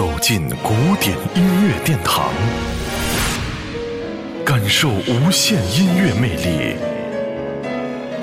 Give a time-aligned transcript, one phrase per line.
[0.00, 2.32] 走进古典音乐殿堂，
[4.46, 6.74] 感受无限音乐魅力。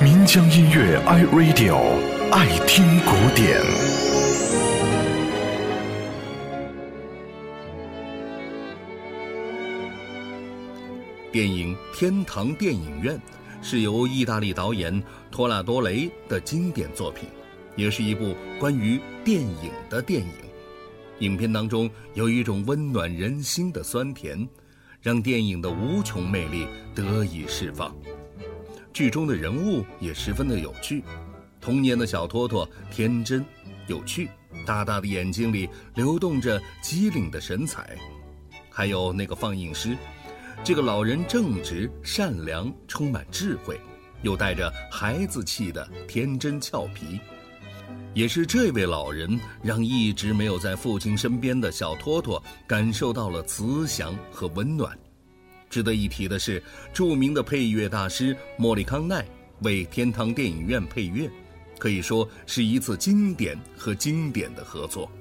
[0.02, 1.78] 民江音乐 iRadio
[2.32, 3.62] 爱听古典。
[11.32, 13.14] 电影《天堂电影院》
[13.62, 17.30] 是由意大利导演托纳多雷的经典作品，
[17.76, 20.28] 也是一部关于电影的电影。
[21.20, 24.48] 影片当中有一种温暖人心的酸甜，
[25.02, 27.96] 让电影的无穷魅力得以释放。
[28.94, 31.04] 剧中的人物也十分的有趣，
[31.60, 33.44] 童年的小托托天真
[33.88, 34.30] 有趣，
[34.66, 37.98] 大大的眼睛里流动着机灵的神采，
[38.70, 39.98] 还有那个放映师，
[40.64, 43.80] 这个老人正直善良，充满智慧，
[44.22, 47.20] 又带着孩子气的天真俏皮。
[48.14, 54.98] 也是这位老人，让一直没有在父亲身边的小托托感受到了慈祥和温暖。
[55.70, 59.26] 值得一提的是，著名的配乐大师莫里康奈
[59.62, 61.30] 为天堂电影院配乐，
[61.78, 65.12] 可以说是一次经典和经典的合作。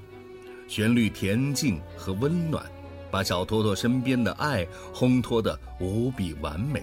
[0.68, 2.64] 旋律恬静和温暖，
[3.10, 6.82] 把小托托身边的爱烘托得无比完美。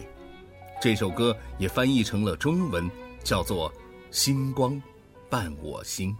[0.81, 2.89] 这首歌也翻译成了中文，
[3.23, 3.69] 叫做
[4.11, 4.73] 《星光》。
[5.33, 6.15] 伴我心。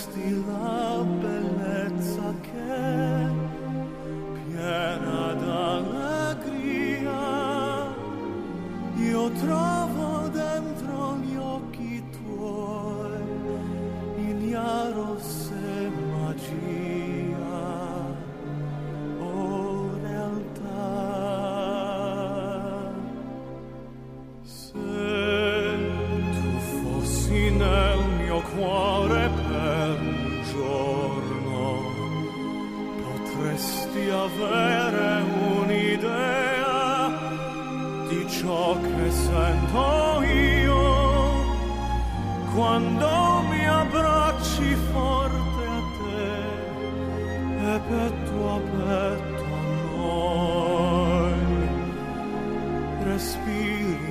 [0.00, 3.28] vesti la bellezza che
[4.32, 7.20] piena d'allegria.
[8.96, 13.10] Io trovo dentro gli occhi tuoi
[14.16, 17.58] ignaro se magia.
[19.18, 20.88] O realtà
[24.42, 25.78] se
[26.32, 29.49] tu fossi nel mio cuore
[42.54, 46.30] quando mi abbracci forte a te
[47.66, 49.62] e petto a petto a
[49.96, 51.40] noi.
[53.04, 54.09] Respiri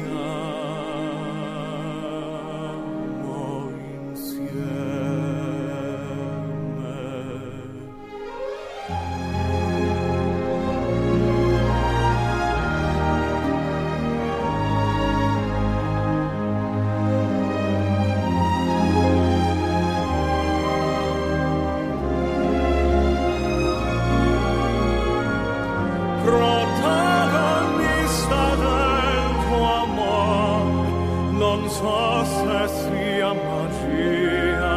[32.29, 34.68] se sia magia.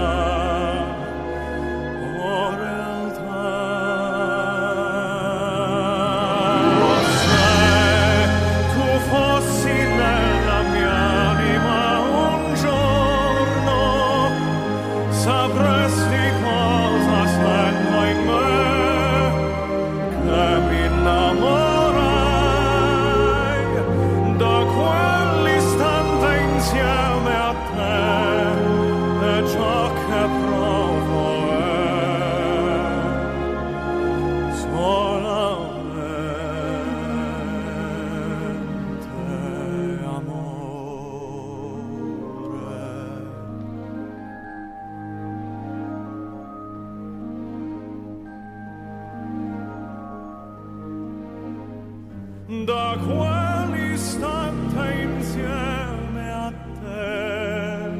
[52.65, 57.93] Da quell'istante insieme a te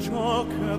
[0.00, 0.78] ciò che